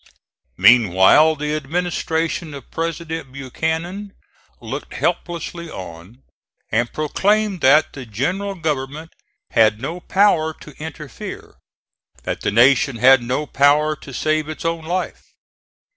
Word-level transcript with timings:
Meanwhile 0.57 1.35
the 1.35 1.53
Administration 1.55 2.55
of 2.55 2.71
President 2.71 3.31
Buchanan 3.31 4.13
looked 4.59 4.95
helplessly 4.95 5.69
on 5.69 6.23
and 6.71 6.91
proclaimed 6.91 7.61
that 7.61 7.93
the 7.93 8.07
general 8.07 8.55
government 8.55 9.11
had 9.51 9.79
no 9.79 9.99
power 9.99 10.55
to 10.55 10.73
interfere; 10.83 11.53
that 12.23 12.41
the 12.41 12.49
Nation 12.49 12.95
had 12.95 13.21
no 13.21 13.45
power 13.45 13.95
to 13.95 14.11
save 14.11 14.49
its 14.49 14.65
own 14.65 14.85
life. 14.85 15.21